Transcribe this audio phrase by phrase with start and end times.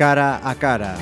[0.00, 0.96] cara a cara.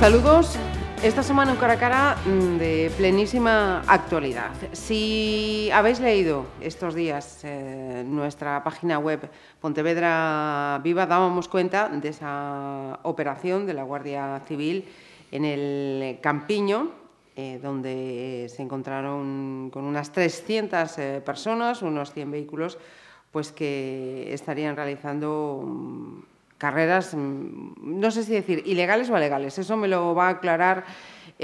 [0.00, 0.56] Saludos.
[1.02, 4.52] Esta semana en cara a cara mm, de plenísima actualidad.
[4.72, 9.28] Si habéis leído estos días eh, nuestra página web
[9.60, 14.88] Pontevedra Viva, dábamos cuenta de esa operación de la Guardia Civil
[15.30, 17.01] en el Campiño,
[17.34, 22.78] eh, donde se encontraron con unas 300 eh, personas, unos 100 vehículos,
[23.30, 26.22] pues que estarían realizando mm,
[26.58, 29.58] carreras, mm, no sé si decir ilegales o legales.
[29.58, 30.84] Eso me lo va a aclarar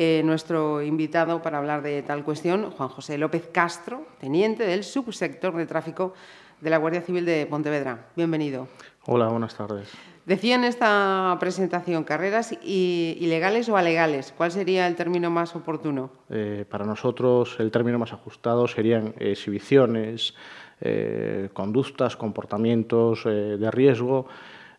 [0.01, 5.56] eh, nuestro invitado para hablar de tal cuestión, Juan José López Castro, teniente del subsector
[5.56, 6.15] de tráfico
[6.61, 8.06] de la Guardia Civil de Pontevedra.
[8.15, 8.69] Bienvenido.
[9.06, 9.91] Hola, buenas tardes.
[10.25, 14.33] Decía en esta presentación, carreras ilegales o alegales.
[14.36, 16.11] ¿Cuál sería el término más oportuno?
[16.30, 20.33] Eh, para nosotros el término más ajustado serían exhibiciones,
[20.80, 24.28] eh, conductas, comportamientos de riesgo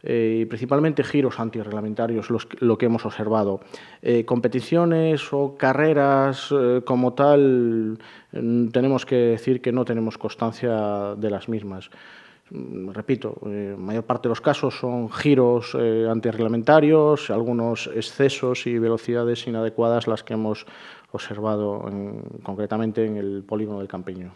[0.01, 3.59] y principalmente giros antirreglamentarios, lo que hemos observado.
[4.25, 6.53] competiciones o carreras
[6.85, 7.97] como tal,
[8.31, 11.89] mm, tenemos que decir que no tenemos constancia de las mismas.
[12.51, 18.79] Mm, repito, eh, mayor parte de los casos son giros eh, antirreglamentarios, algunos excesos y
[18.79, 20.65] velocidades inadecuadas las que hemos
[21.11, 21.83] observado
[22.43, 24.31] concretamente en el polígono del Campiño.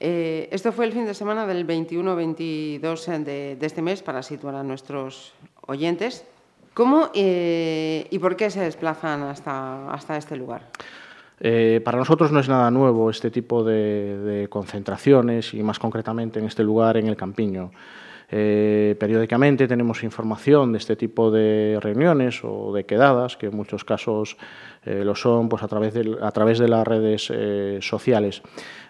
[0.00, 4.56] Eh, esto fue el fin de semana del 21-22 de, de, este mes para situar
[4.56, 5.32] a nuestros
[5.66, 6.26] oyentes.
[6.74, 10.62] ¿Cómo y por qué se desplazan hasta, hasta este lugar?
[11.40, 16.46] Eh, para nosotros no es nada nuevo este tipo de, concentraciones y más concretamente en
[16.46, 17.70] este lugar, en el Campiño.
[18.30, 23.84] Eh, periódicamente tenemos información de este tipo de reuniones o de quedadas, que en muchos
[23.84, 24.36] casos
[24.84, 27.32] eh, lo son pues, a, través de, a través de las redes
[27.84, 28.42] sociales.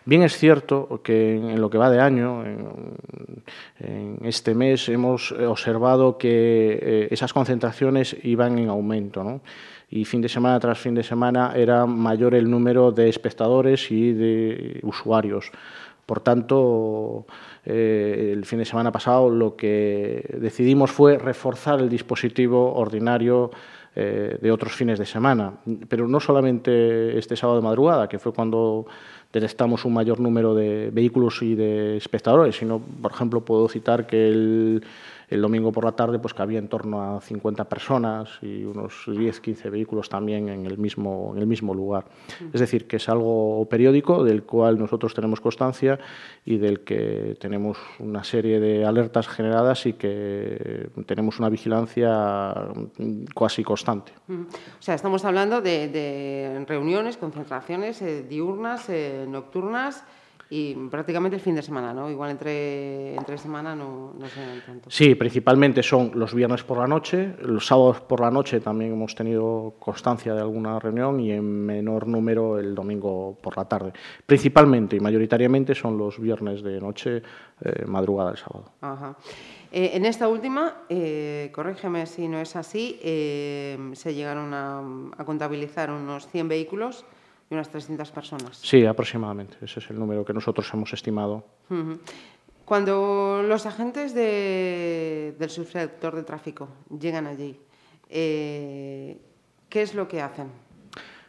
[0.04, 6.16] Bien es cierto que en, lo que va de año, en, este mes, hemos observado
[6.16, 9.24] que esas concentraciones iban en aumento.
[9.24, 9.40] ¿no?
[9.90, 14.12] y fin de semana tras fin de semana era mayor el número de espectadores y
[14.12, 15.50] de usuarios.
[16.06, 17.26] Por tanto,
[17.64, 23.50] eh, el fin de semana pasado lo que decidimos fue reforzar el dispositivo ordinario
[23.96, 25.54] eh, de otros fines de semana.
[25.88, 28.86] Pero no solamente este sábado de madrugada, que fue cuando
[29.40, 34.28] detectamos un mayor número de vehículos y de espectadores, sino, por ejemplo, puedo citar que
[34.28, 34.82] el
[35.28, 39.40] el domingo por la tarde pues cabía en torno a 50 personas y unos 10,
[39.40, 42.04] 15 vehículos también en el mismo, en el mismo lugar.
[42.52, 45.98] Es decir, que es algo periódico del cual nosotros tenemos constancia
[46.44, 52.54] y del que tenemos una serie de alertas generadas y que tenemos una vigilancia
[53.34, 54.12] casi constante.
[54.28, 60.04] O sea, estamos hablando de, reuniones, concentraciones eh, diurnas, eh, nocturnas
[60.48, 62.08] y prácticamente el fin de semana, ¿no?
[62.08, 64.90] Igual entre, entre semana no, no se tanto.
[64.90, 69.14] Sí, principalmente son los viernes por la noche, los sábados por la noche también hemos
[69.14, 73.92] tenido constancia de alguna reunión y en menor número el domingo por la tarde.
[74.24, 77.22] Principalmente y mayoritariamente son los viernes de noche,
[77.60, 78.70] eh, madrugada del sábado.
[78.82, 79.16] Ajá.
[79.72, 84.78] Eh, en esta última, eh, corrígeme si no es así, se llegaron a,
[85.18, 87.04] a contabilizar unos 100 vehículos
[87.48, 88.58] de unas 300 personas.
[88.58, 89.56] Sí, aproximadamente.
[89.62, 91.44] Ese es el número que nosotros hemos estimado.
[92.64, 96.68] Cuando los agentes del subsector de tráfico
[96.98, 97.60] llegan allí,
[98.08, 99.18] eh,
[99.68, 100.48] ¿qué es lo que hacen?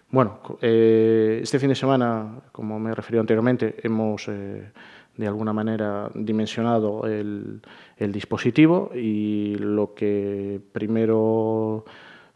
[0.10, 4.72] Bueno, eh, este fin de semana, como me he referido anteriormente, hemos eh,
[5.16, 7.62] de alguna manera dimensionado el,
[7.98, 11.86] el dispositivo y lo que primero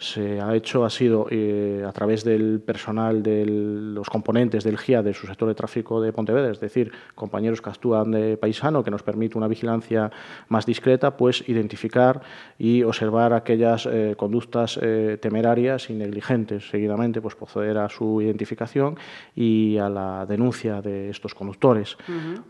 [0.01, 5.03] se ha hecho ha sido eh, a través del personal de los componentes del GIA
[5.03, 8.89] de su sector de tráfico de Pontevedra, es decir, compañeros que actúan de paisano, que
[8.89, 10.11] nos permite una vigilancia
[10.49, 12.21] más discreta, pues identificar
[12.57, 16.67] y observar aquellas eh, conductas eh, temerarias y negligentes.
[16.69, 18.97] Seguidamente, pues proceder a su identificación
[19.35, 21.95] y a la denuncia de estos conductores.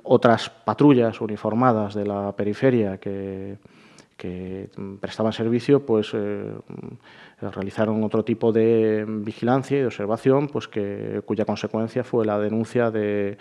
[0.04, 3.58] Otras patrullas uniformadas de la periferia que
[4.22, 4.70] que
[5.00, 6.54] prestaban servicio, pues eh,
[7.42, 12.92] realizaron otro tipo de vigilancia y de observación, pues que, cuya consecuencia fue la denuncia
[12.92, 13.40] de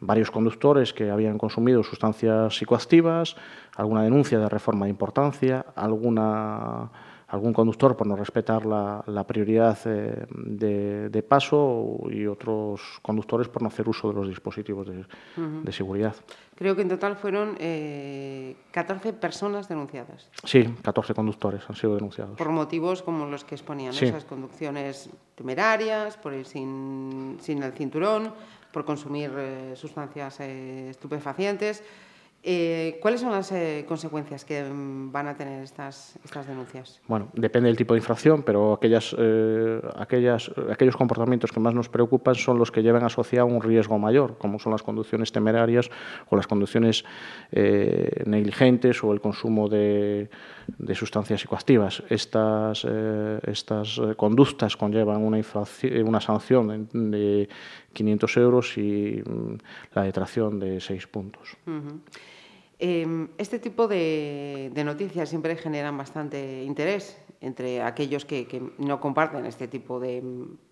[0.00, 3.36] varios conductores que habían consumido sustancias psicoactivas,
[3.76, 6.90] alguna denuncia de reforma de importancia, alguna
[7.32, 13.68] algún conductor por no respetar la, prioridad eh, de, paso y otros conductores por no
[13.68, 16.14] hacer uso de los dispositivos de, seguridad.
[16.54, 20.28] Creo que en total fueron 14 eh, personas denunciadas.
[20.44, 22.36] Sí, 14 conductores han sido denunciados.
[22.36, 28.34] Por motivos como los que exponían, esas conducciones temerarias, por ir sin, sin el cinturón,
[28.72, 29.30] por consumir
[29.74, 31.82] sustancias estupefacientes.
[32.44, 37.00] Eh, ¿Cuáles son las eh, consecuencias que mm, van a tener estas, estas denuncias?
[37.06, 41.88] Bueno, depende del tipo de infracción, pero aquellas, eh, aquellas, aquellos comportamientos que más nos
[41.88, 45.88] preocupan son los que llevan asociado un riesgo mayor, como son las conducciones temerarias
[46.30, 47.04] o las conducciones
[47.52, 50.28] negligentes o el consumo de,
[50.66, 52.02] de sustancias psicoactivas.
[52.08, 52.86] Estas,
[53.46, 55.40] estas conductas conllevan una,
[56.04, 57.48] una sanción de
[57.92, 59.56] 500 euros y mm,
[59.94, 61.56] la detracción de 6 puntos.
[62.84, 68.42] Em, este tipo de, noticias siempre generan bastante interés entre aquellos que,
[68.78, 70.20] no comparten este tipo de,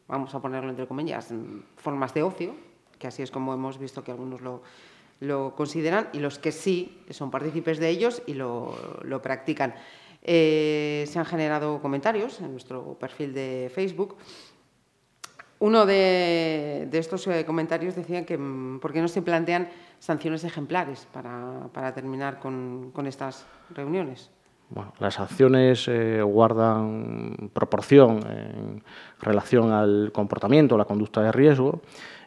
[0.09, 1.33] vamos a ponerlo entre comillas,
[1.77, 2.55] formas de ocio,
[2.99, 7.31] que así es como hemos visto que algunos lo, consideran, y los que sí son
[7.31, 8.75] partícipes de ellos y lo,
[9.23, 9.75] practican.
[10.23, 14.17] Eh, se han generado comentarios en nuestro perfil de Facebook
[15.61, 19.69] uno de, estos eh, comentarios decía que mm, por qué no se plantean
[19.99, 24.31] sanciones ejemplares para, terminar con, estas reuniones.
[24.71, 28.83] Bueno, las sanciones eh, guardan proporción en
[29.21, 31.81] relación al comportamiento, la conducta de riesgo.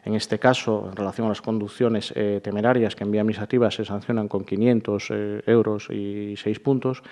[0.04, 3.84] En este caso, en relación a las conducciones eh, temerarias que en vía administrativa se
[3.84, 5.12] sancionan con 500
[5.46, 7.02] euros y 6 puntos,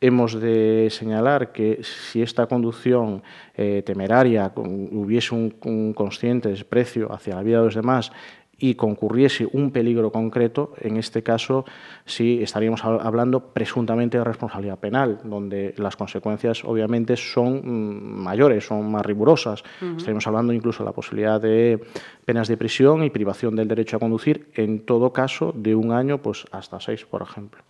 [0.00, 3.22] hemos de señalar que si esta conducción
[3.54, 8.12] eh, temeraria hubiese un, consciente desprecio hacia la vida de los demás
[8.58, 11.64] y concurriese un peligro concreto, en este caso
[12.04, 18.90] sí estaríamos hablando presuntamente de responsabilidad penal, donde las consecuencias obviamente son mm, mayores, son
[18.90, 19.62] más rigurosas.
[19.96, 21.80] Estaríamos hablando incluso de la posibilidad de
[22.24, 26.18] penas de prisión y privación del derecho a conducir, en todo caso de un año
[26.18, 27.62] pues hasta seis, por ejemplo.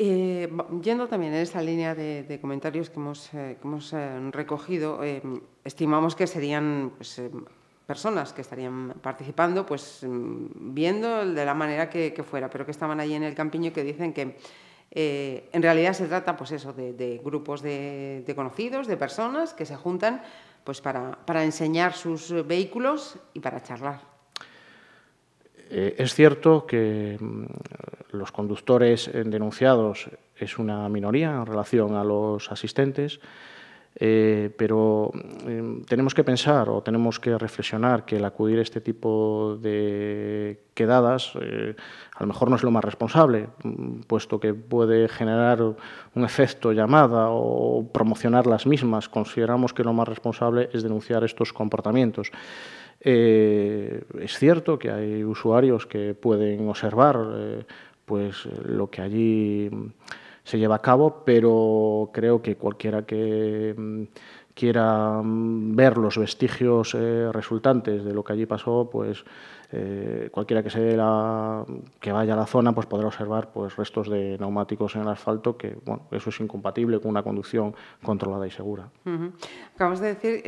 [0.00, 0.48] Eh,
[0.80, 5.00] yendo también en esta línea de, comentarios que hemos, eh, eh, recogido,
[5.64, 7.20] estimamos que serían pues,
[7.88, 13.00] personas que estarían participando, pues mm, viendo de la manera que, fuera, pero que estaban
[13.00, 14.36] allí en el campiño que dicen que
[14.90, 20.20] en realidad se trata pues eso, de, grupos de, conocidos, de personas que se juntan
[20.64, 24.00] pues para, enseñar sus vehículos y para charlar.
[25.70, 27.46] es cierto que mm,
[28.12, 33.20] los conductores denunciados es una minoría en relación a los asistentes,
[34.00, 35.10] eh, pero
[35.46, 40.60] eh, tenemos que pensar o tenemos que reflexionar que el acudir a este tipo de
[40.74, 41.74] quedadas eh,
[42.14, 43.48] a lo mejor no es lo más responsable,
[44.06, 49.08] puesto que puede generar un efecto llamada o promocionar las mismas.
[49.08, 52.30] Consideramos que lo más responsable es denunciar estos comportamientos.
[53.00, 57.64] es cierto que hay usuarios que pueden observar
[58.08, 59.86] pues eh, lo que allí mm,
[60.48, 64.02] se lleva a cabo, pero creo que cualquiera que mm,
[64.54, 69.26] quiera mm, ver los vestigios eh, resultantes de lo que allí pasó, pues
[69.72, 71.66] eh, cualquiera que se la,
[72.00, 75.58] que vaya a la zona, pues podrá observar pues restos de neumáticos en el asfalto,
[75.58, 78.88] que bueno, eso es incompatible con una conducción controlada y segura.
[79.74, 80.40] Acabas de decir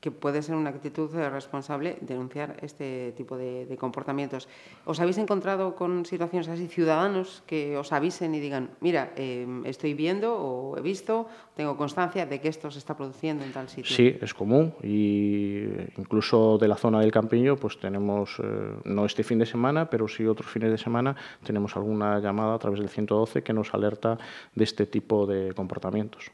[0.00, 4.48] que puede ser una actitud responsable denunciar este tipo de, comportamientos.
[4.84, 9.94] ¿Os habéis encontrado con situaciones así, ciudadanos que os avisen y digan, mira, em, estoy
[9.94, 11.26] viendo o he visto,
[11.56, 13.94] tengo constancia de que esto se está produciendo en tal sitio?
[13.94, 19.24] Sí, es común y incluso de la zona del Campiño, pues tenemos, eh, no este
[19.24, 22.88] fin de semana, pero sí otros fines de semana, tenemos alguna llamada a través del
[22.88, 24.18] 112 que nos alerta
[24.54, 26.30] de este tipo de comportamientos.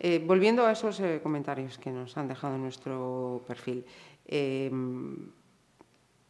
[0.00, 3.84] Eh, volviendo a esos eh, comentarios que nos han dejado en nuestro perfil,
[4.26, 4.70] eh,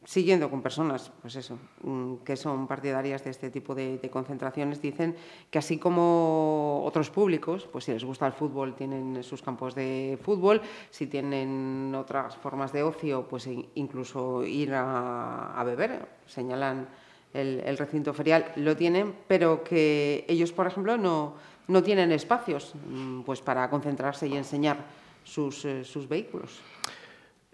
[0.08, 5.14] siguiendo con personas, pues eso, mm, que son partidarias de este tipo de, concentraciones, dicen
[5.50, 10.18] que así como otros públicos, pues si les gusta el fútbol tienen sus campos de
[10.22, 16.88] fútbol, si tienen otras formas de ocio, pues incluso ir a, beber, señalan
[17.34, 21.34] el, recinto ferial, lo tienen, pero que ellos, por ejemplo, no
[21.68, 24.78] no tienen espacios mm, pues, para concentrarse y enseñar
[25.22, 26.60] sus, eh, vehículos.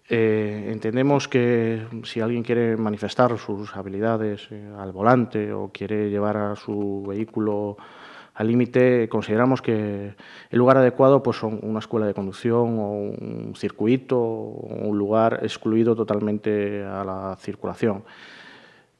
[0.08, 6.36] Eh, entendemos que si alguien quiere manifestar sus habilidades eh, al volante o quiere llevar
[6.36, 7.76] a su vehículo
[8.34, 10.14] al límite, consideramos que
[10.50, 15.40] el lugar adecuado pues, son una escuela de conducción o un circuito o un lugar
[15.42, 18.04] excluido totalmente a la circulación.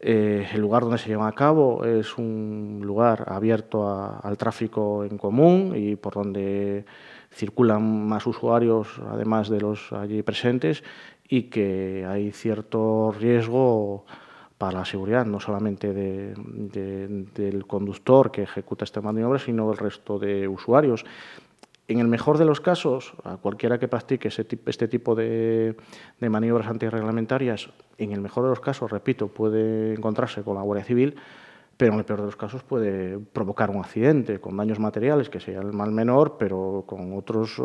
[0.07, 3.89] Eh, el lugar donde se lleva a cabo es un lugar abierto
[4.23, 6.85] al tráfico en común y por donde
[7.31, 10.85] circulan más usuarios además de los allí presentes
[11.27, 14.05] y que hay cierto riesgo
[14.59, 20.47] para la seguridad, no solamente del conductor que ejecuta esta maniobra, sino del resto de
[20.47, 21.07] usuarios.
[21.87, 25.77] En el mejor de los casos, a cualquiera que practique este tipo de,
[26.21, 31.17] maniobras antirreglamentarias, en el mejor de los casos, repito, puede encontrarse con la Guardia Civil,
[31.77, 35.41] pero en el peor de los casos puede provocar un accidente con daños materiales, que
[35.41, 37.61] sea el mal menor, pero con otros,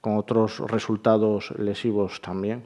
[0.00, 2.64] con otros resultados lesivos también.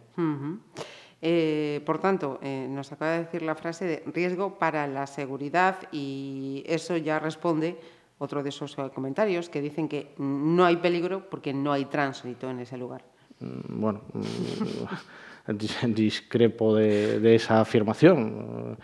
[1.20, 5.76] Eh, por tanto, eh, nos acaba de decir la frase de riesgo para la seguridad
[5.92, 7.78] y eso ya responde
[8.20, 12.48] otro de esos eh, comentarios que dicen que no hay peligro porque no hay tránsito
[12.48, 13.02] en ese lugar.
[13.40, 15.52] Mm, bueno, mm,
[15.94, 18.78] discrepo de, esa afirmación.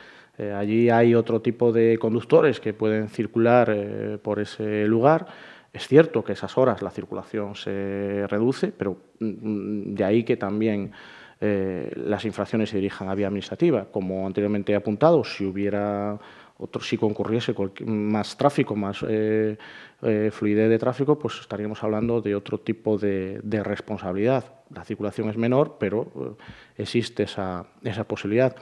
[0.55, 5.27] allí hay otro tipo de conductores que pueden circular por ese lugar.
[5.73, 10.93] Es cierto que esas horas la circulación se reduce, pero mm, de ahí que también
[11.39, 13.85] eh, las infracciones se dirijan a vía administrativa.
[13.91, 16.19] Como anteriormente he apuntado, si hubiera
[16.59, 19.57] otro, si concurriese más tráfico, más eh,
[20.03, 24.45] eh, fluidez de tráfico, pues estaríamos hablando de otro tipo de, responsabilidad.
[24.75, 26.37] La circulación es menor, pero
[26.77, 28.57] existe esa, esa, posibilidad.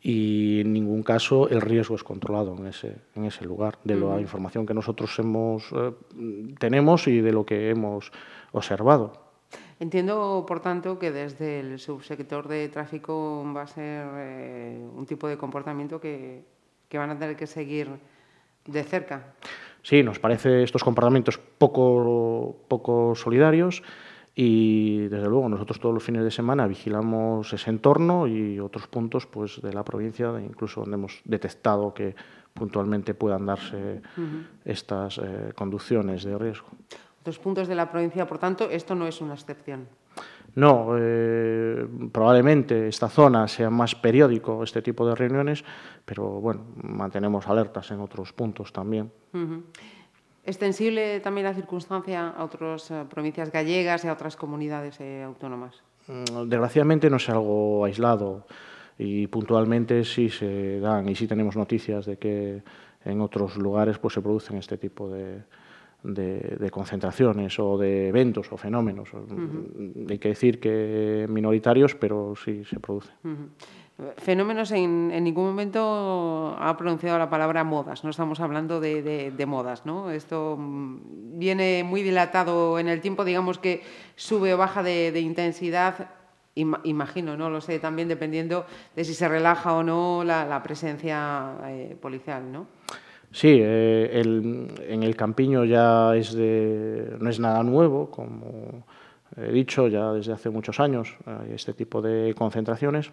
[0.00, 4.20] Y en ningún caso el riesgo es controlado en ese, en ese lugar, de la
[4.20, 5.72] información que nosotros hemos,
[6.58, 8.10] tenemos y de lo que hemos
[8.52, 9.22] observado.
[9.82, 15.26] Entiendo, por tanto, que desde el subsector de tráfico va a ser eh, un tipo
[15.26, 16.44] de comportamiento que,
[16.98, 17.88] van a tener que seguir
[18.66, 19.34] de cerca.
[19.82, 23.82] Sí, nos parece estos comportamientos poco, poco solidarios
[24.34, 29.26] y desde luego nosotros todos los fines de semana vigilamos ese entorno y otros puntos
[29.26, 32.14] pues de la provincia incluso donde hemos detectado que
[32.54, 34.00] puntualmente puedan darse
[34.64, 36.68] estas eh, conducciones de riesgo
[37.24, 38.26] dos puntos de la provincia.
[38.26, 39.88] Por tanto, esto no es una excepción.
[40.54, 45.64] No, eh, probablemente esta zona sea más periódico este tipo de reuniones,
[46.04, 49.10] pero bueno, mantenemos alertas en otros puntos también.
[50.44, 55.82] ¿Extensible también la circunstancia a otras eh, provincias gallegas y a otras comunidades eh, autónomas?
[56.08, 58.44] Mm, desgraciadamente no es algo aislado
[58.98, 62.62] y puntualmente sí se dan y sí tenemos noticias de que
[63.04, 65.42] en otros lugares pues se producen este tipo de,
[66.02, 69.10] de, concentraciones o de eventos o fenómenos.
[70.08, 73.14] Hay que decir que minoritarios, pero sí se producen.
[74.16, 80.10] Fenómenos en, ningún momento ha pronunciado la palabra modas, no estamos hablando de, modas, ¿no?
[80.10, 83.82] Esto mm, viene muy dilatado en el tiempo, digamos que
[84.16, 86.08] sube o baja de, intensidad,
[86.54, 88.66] imagino, no lo sé, también dependiendo
[88.96, 92.66] de si se relaja o no la, presencia eh, policial, ¿no?
[93.32, 98.84] Sí, eh, en el Campiño ya es de, no es nada nuevo, como
[99.36, 101.16] he dicho, ya desde hace muchos años
[101.48, 103.10] este tipo de concentraciones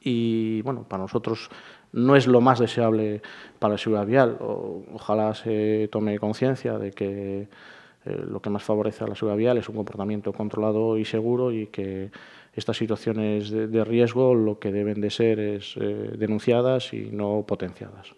[0.00, 1.50] y bueno, para nosotros
[1.92, 3.22] no es lo más deseable
[3.58, 4.36] para la seguridad vial.
[4.40, 7.48] ojalá se tome conciencia de que
[8.04, 11.52] eh, lo que más favorece a la seguridad vial es un comportamiento controlado y seguro
[11.52, 12.10] y que
[12.54, 18.14] estas situaciones de, riesgo lo que deben de ser es eh, denunciadas y no potenciadas.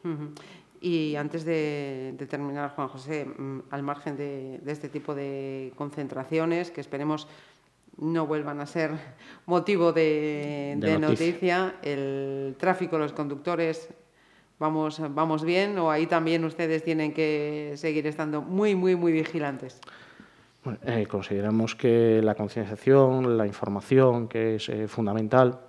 [0.86, 6.80] Y antes de, terminar, Juan José, mm, al margen de, este tipo de concentraciones, que
[6.80, 7.26] esperemos
[7.96, 8.92] no vuelvan a ser
[9.46, 11.74] motivo de, noticia.
[11.82, 13.88] el tráfico, los conductores,
[14.60, 19.80] vamos, vamos bien o ahí también ustedes tienen que seguir estando muy, muy, muy vigilantes.
[20.84, 25.65] Eh, consideramos que la concienciación, la información, que es eh, fundamental,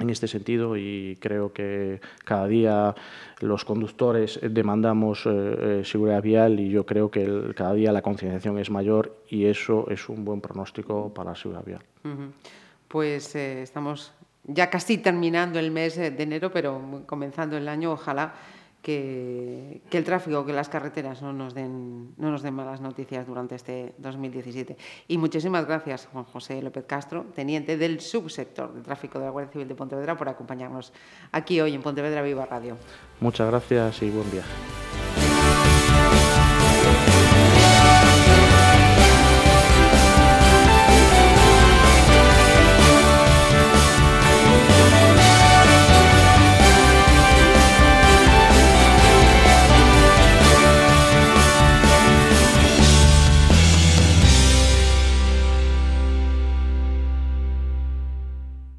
[0.00, 2.94] en este sentido y creo que cada día
[3.40, 8.58] los conductores demandamos eh, eh, seguridad vial y yo creo que cada día la concienciación
[8.58, 11.80] es mayor y eso es un buen pronóstico para la seguridad vial.
[12.88, 14.12] Pues eh, estamos
[14.44, 18.34] ya casi terminando el mes de enero, pero comenzando el año, ojalá
[18.84, 23.54] que, el tráfico, que las carreteras no nos, den, no nos den malas noticias durante
[23.54, 24.76] este 2017.
[25.08, 29.52] Y muchísimas gracias, Juan José López Castro, teniente del subsector de tráfico de la Guardia
[29.52, 30.92] Civil de Pontevedra, por acompañarnos
[31.32, 32.76] aquí hoy en Pontevedra Viva Radio.
[33.20, 34.52] Muchas gracias y buen viaje.